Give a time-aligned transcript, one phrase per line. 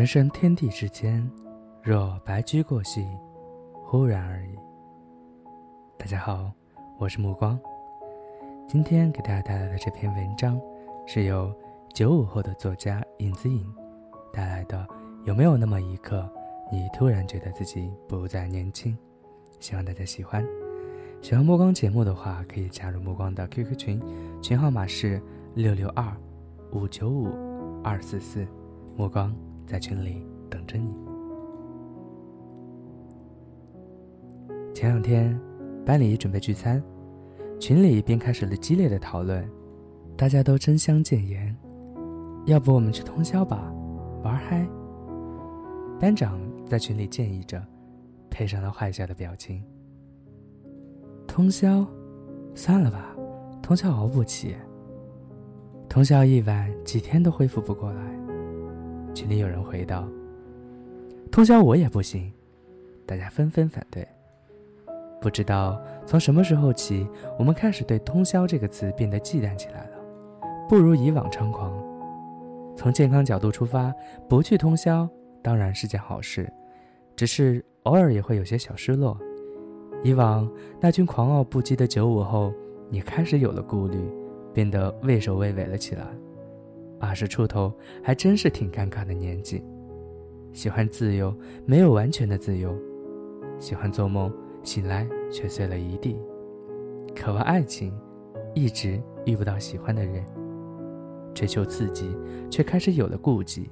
[0.00, 1.30] 人生天地之间，
[1.82, 3.06] 若白驹过隙，
[3.84, 4.58] 忽然而已。
[5.98, 6.50] 大家好，
[6.98, 7.60] 我是目光。
[8.66, 10.58] 今天给大家带来的这篇文章，
[11.06, 11.54] 是由
[11.92, 13.62] 九五后的作家影子影
[14.32, 14.88] 带来的。
[15.26, 16.26] 有没有那么一刻，
[16.72, 18.96] 你突然觉得自己不再年轻？
[19.58, 20.42] 希望大家喜欢。
[21.20, 24.02] 喜欢目光节目的话，可以加入目光的 QQ 群，
[24.40, 25.22] 群号码是
[25.56, 26.10] 六六二
[26.72, 27.28] 五九五
[27.84, 28.48] 二四四，
[28.96, 29.30] 目光。
[29.70, 30.92] 在群里等着你。
[34.74, 35.40] 前两天，
[35.86, 36.82] 班里准备聚餐，
[37.60, 39.48] 群里便开始了激烈的讨论，
[40.16, 41.56] 大家都争相谏言，
[42.46, 43.72] 要不我们去通宵吧，
[44.24, 44.66] 玩嗨。
[46.00, 47.64] 班长在群里建议着，
[48.28, 49.62] 配上了坏笑的表情。
[51.28, 51.86] 通宵，
[52.56, 53.14] 算了吧，
[53.62, 54.56] 通宵熬不起，
[55.88, 58.19] 通宵一晚几天都恢复不过来。
[59.14, 60.08] 群里有人回道
[61.30, 62.32] ：“通宵我也不行。”
[63.06, 64.06] 大家纷纷反对。
[65.20, 67.06] 不知道从什么时候起，
[67.38, 69.98] 我们开始对“通宵”这个词变得忌惮起来了，
[70.68, 71.72] 不如以往猖狂。
[72.76, 73.92] 从健康角度出发，
[74.28, 75.06] 不去通宵
[75.42, 76.50] 当然是件好事，
[77.14, 79.18] 只是偶尔也会有些小失落。
[80.02, 80.50] 以往
[80.80, 82.54] 那群狂傲不羁的九五后，
[82.90, 83.98] 也开始有了顾虑，
[84.54, 86.06] 变得畏首畏尾了起来。
[87.00, 87.72] 二十出头
[88.02, 89.64] 还真是挺尴尬的年纪，
[90.52, 92.70] 喜欢自由，没有完全的自由；
[93.58, 94.30] 喜欢做梦，
[94.62, 96.14] 醒来却碎了一地；
[97.16, 97.92] 渴望爱情，
[98.54, 100.22] 一直遇不到喜欢的人；
[101.34, 102.14] 追求刺激，
[102.50, 103.70] 却开始有了顾忌。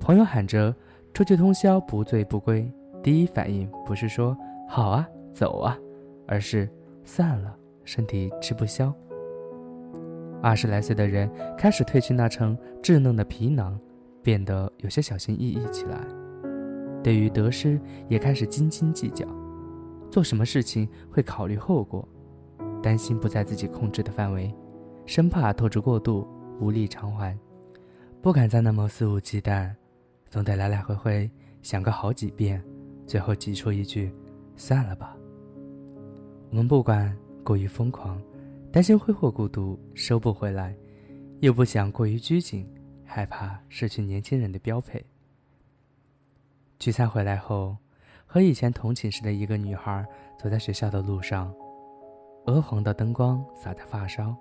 [0.00, 0.74] 朋友喊着
[1.12, 2.66] 出去通宵不醉不归，
[3.02, 4.34] 第一反应不是说
[4.66, 5.78] 好啊走啊，
[6.26, 6.66] 而是
[7.04, 7.54] 散了，
[7.84, 8.94] 身体吃不消。
[10.42, 13.78] 二十来岁的人开始褪去那层稚嫩的皮囊，
[14.22, 15.98] 变得有些小心翼翼起来。
[17.02, 19.26] 对于得失也开始斤斤计较，
[20.10, 22.06] 做什么事情会考虑后果，
[22.82, 24.54] 担心不在自己控制的范围，
[25.06, 26.26] 生怕透支过度
[26.58, 27.38] 无力偿还，
[28.22, 29.70] 不敢再那么肆无忌惮，
[30.28, 31.30] 总得来来回回
[31.62, 32.62] 想个好几遍，
[33.06, 34.12] 最后挤出一句
[34.56, 35.16] ：“算了吧。”
[36.50, 37.14] 我们不管
[37.44, 38.20] 过于疯狂。
[38.72, 40.72] 担心挥霍孤独收不回来，
[41.40, 42.72] 又不想过于拘谨，
[43.04, 45.04] 害怕失去年轻人的标配。
[46.78, 47.76] 聚餐回来后，
[48.24, 50.06] 和以前同寝室的一个女孩
[50.38, 51.52] 走在学校的路上，
[52.46, 54.36] 鹅黄的灯光洒在发梢，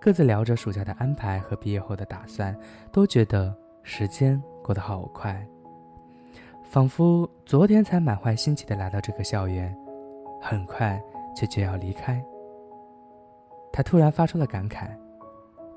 [0.00, 2.54] 各自聊着暑假的安排和毕业后的打算，
[2.90, 5.46] 都觉得时间过得好快，
[6.64, 9.72] 仿佛昨天才满怀新奇的来到这个校园，
[10.42, 11.00] 很快
[11.36, 12.20] 却就要离开。
[13.76, 14.88] 他突然发出了感慨：“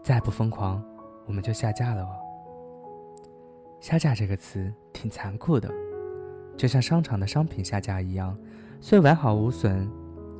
[0.01, 0.81] 再不疯狂，
[1.25, 2.15] 我们就下架了哦。”
[3.81, 5.69] 下架这个词挺残酷的，
[6.55, 8.37] 就像商场的商品下架一样，
[8.79, 9.85] 虽完好无损，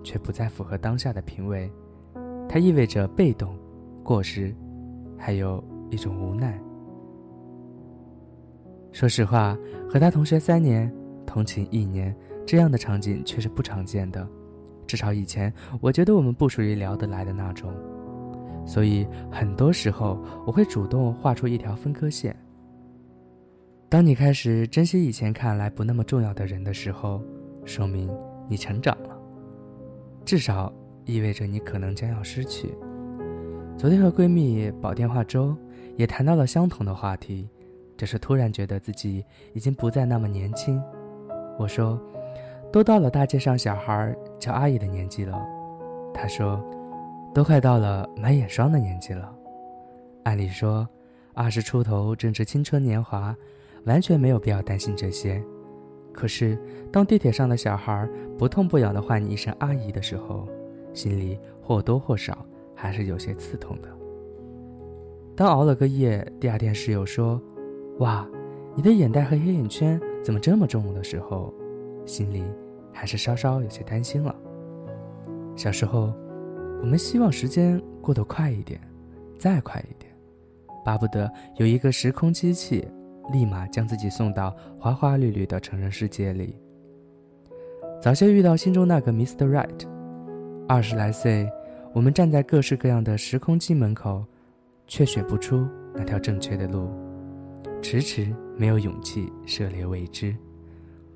[0.06, 1.70] 却不再符合当下的品味。
[2.48, 3.54] 它意味着被动、
[4.06, 4.56] 过时，
[5.18, 6.58] 还有一种无奈。
[8.94, 9.58] 说实话，
[9.90, 10.90] 和他同学三年，
[11.26, 12.16] 同寝一年，
[12.48, 14.26] 这样的场景却是不常见的。
[14.90, 17.72] 至少以前，我觉得我们不属于聊得来的那种，
[18.66, 22.36] 所以很多时候我会主动画出一条分割线。
[23.88, 27.22] 当你开始珍惜以前看来不那么重要的人的时候，
[27.66, 28.10] 说明
[28.48, 29.16] 你成长了，
[30.26, 30.74] 至少
[31.06, 32.74] 意味着你可能将要失去。
[33.78, 35.56] 昨天和闺蜜煲电话粥，
[35.98, 37.48] 也谈到了相同的话题，
[37.96, 40.82] 只是突然觉得自己已经不再那么年轻。
[41.60, 42.02] 我说。
[42.72, 45.42] 都到了大街上小孩叫阿姨的年纪了，
[46.14, 46.64] 他说，
[47.34, 49.36] 都快到了买眼霜的年纪了。
[50.24, 50.88] 按理说，
[51.34, 53.36] 二十出头正值青春年华，
[53.86, 55.44] 完全没有必要担心这些。
[56.14, 56.58] 可是，
[56.92, 58.08] 当地铁上的小孩
[58.38, 60.48] 不痛不痒地唤你一声阿姨的时候，
[60.94, 62.46] 心里或多或少
[62.76, 63.90] 还是有些刺痛的。
[65.36, 67.42] 当熬了个夜，第二天室友说
[68.00, 68.28] ：“哇，
[68.76, 71.54] 你的眼袋和黑眼圈怎么这么重？”的时候，
[72.06, 72.44] 心里
[72.94, 74.36] 还是稍稍有些担心了。
[75.56, 76.14] 小时候，
[76.82, 78.80] 我们希望时间过得快一点，
[79.38, 80.12] 再快一点，
[80.86, 82.88] 巴不得有一个时空机器，
[83.32, 86.58] 立马将自己送到花花绿绿的成人世界里。
[88.02, 89.46] 早些遇到心中那个 Mr.
[89.50, 89.88] Right，
[90.68, 91.50] 二十来岁，
[91.94, 94.24] 我们站在各式各样的时空机门口，
[94.88, 96.90] 却选不出那条正确的路，
[97.82, 100.34] 迟迟没有勇气涉猎未知。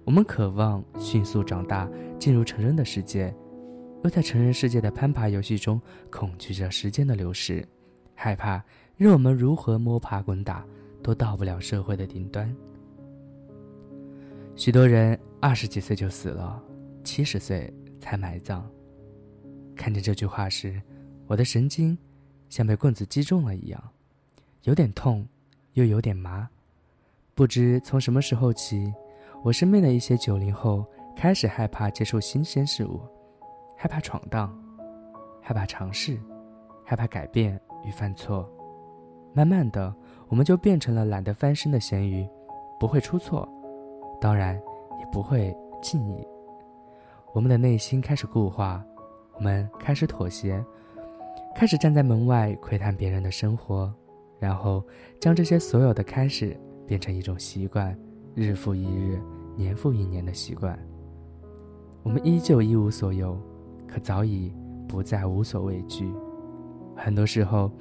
[0.06, 1.90] 我们渴望迅速长大，
[2.20, 3.34] 进入成人的世界，
[4.04, 7.68] 又在成人世界的攀爬游戏中恐惧着时间的流逝，
[8.14, 8.64] 害怕
[8.98, 10.66] 任我们如何摸爬滚打，
[11.02, 12.54] 都到不了社会的顶端。
[14.56, 16.62] 许多人二十几岁就死了。
[17.04, 18.66] 七十岁才埋葬。
[19.76, 20.82] 看见这句话时，
[21.28, 21.98] 我的神经
[22.50, 23.84] 像被棍子击中了一样，
[24.64, 25.28] 有点痛，
[25.74, 26.48] 又有点麻。
[27.36, 28.94] 不知从什么时候起，
[29.44, 30.86] 我身边的一些九零后
[31.18, 33.02] 开始害怕接受新鲜事物，
[33.76, 34.58] 害怕闯荡，
[35.42, 36.18] 害怕尝试，
[36.86, 38.50] 害怕改变与犯错。
[39.34, 39.94] 慢慢的，
[40.30, 42.26] 我们就变成了懒得翻身的咸鱼，
[42.80, 43.46] 不会出错，
[44.22, 44.56] 当然
[45.02, 46.26] 也不会敬意。
[47.34, 48.82] 我们的内心开始固化，
[49.36, 50.64] 我们开始妥协，
[51.54, 53.94] 开始站在门外窥探别人的生活，
[54.40, 54.82] 然后
[55.20, 56.58] 将这些所有的开始
[56.88, 57.98] 变成一种习惯，
[58.36, 59.22] 日复一日，
[59.56, 60.78] 年复一年的习惯。
[62.02, 63.40] 我们依旧一无所有，
[63.88, 64.52] 可早已
[64.88, 66.12] 不再无所畏惧。
[66.96, 67.72] 很多时候，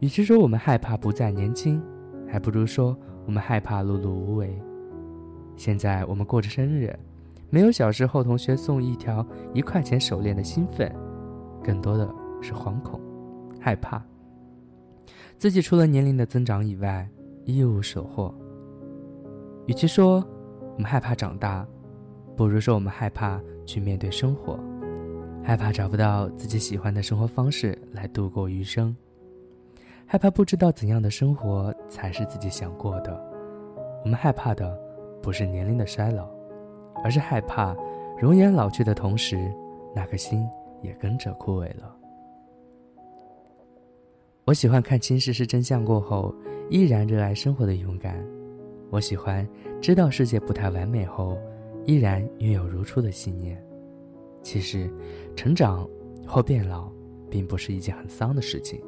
[0.00, 1.82] 与其说我们害怕不再年轻，
[2.28, 2.96] 还不如说
[3.26, 4.60] 我们害怕碌碌无为。
[5.56, 6.98] 现在我们过着生日。
[7.50, 10.90] 没有小时候同学送一条一块钱手链的兴奋，
[11.62, 12.10] 更多的
[12.40, 12.98] 是惶恐、
[13.60, 14.02] 害怕。
[15.36, 17.06] 自己除了年龄的增长以外
[17.44, 18.34] 一无所获。
[19.66, 20.24] 与其说
[20.74, 21.66] 我们害怕长大，
[22.36, 24.58] 不如说我们害怕去面对生活，
[25.42, 28.94] 害怕找不到自己喜欢的生活方式来度过余生，
[30.06, 33.18] 害怕不知道怎样的生活才是自己想过的。
[34.04, 34.78] 我们害怕的
[35.22, 36.28] 不是年龄的衰老。
[37.04, 37.74] 而是害怕
[38.16, 39.52] 容颜老去的同时，
[39.92, 40.46] 那颗心
[40.82, 41.96] 也跟着枯萎了。
[44.44, 46.32] 我喜欢看清世事真相过后
[46.70, 48.24] 依然热爱生活的勇敢。
[48.92, 49.48] 我喜欢
[49.80, 51.38] 知道世界不太完美后，
[51.86, 53.58] 依然拥有如初的信念。
[54.42, 54.92] 其实，
[55.34, 55.88] 成长
[56.26, 56.92] 或变老，
[57.30, 58.78] 并不是一件很丧的事情。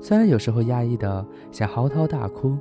[0.00, 2.56] 虽然有时候压抑的想嚎啕大哭，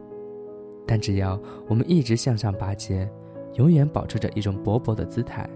[0.83, 3.07] 但只要我们一直向上拔节。
[3.53, 5.47] 永远保持着一种勃勃的姿态，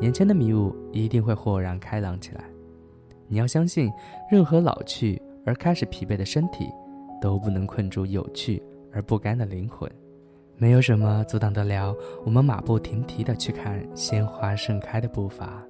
[0.00, 2.44] 眼前的迷雾一定会豁然开朗起来。
[3.26, 3.90] 你要相信，
[4.30, 6.66] 任何老去而开始疲惫的身体，
[7.20, 8.62] 都不能困住有趣
[8.92, 9.90] 而不甘的灵魂。
[10.60, 11.94] 没有什么阻挡得了
[12.24, 15.62] 我们马不停蹄的去看鲜花盛开的步伐。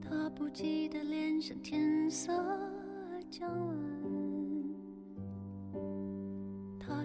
[0.00, 2.32] 他不羁的脸像天色
[3.30, 3.76] 将晚，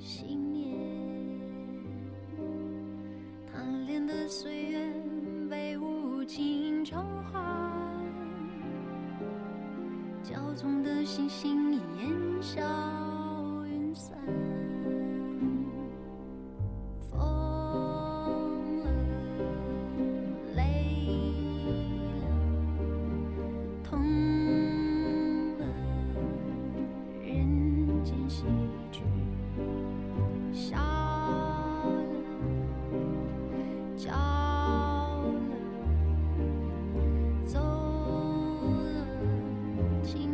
[0.00, 0.76] 信念，
[3.46, 4.92] 贪恋的岁月
[5.50, 7.40] 被无情偿还，
[10.22, 11.82] 骄纵的星星烟
[12.40, 12.62] 消
[13.66, 14.16] 云散。